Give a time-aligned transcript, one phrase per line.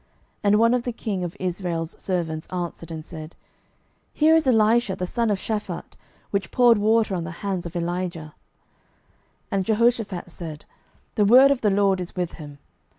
[0.43, 3.35] And one of the king of Israel's servants answered and said,
[4.15, 5.95] Here is Elisha the son of Shaphat,
[6.31, 8.33] which poured water on the hands of Elijah.
[9.51, 10.65] 12:003:012 And Jehoshaphat said,
[11.13, 12.57] The word of the LORD is with him.